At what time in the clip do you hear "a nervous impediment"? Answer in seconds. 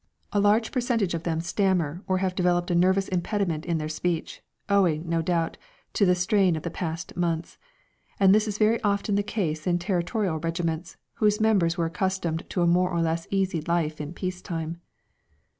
2.71-3.67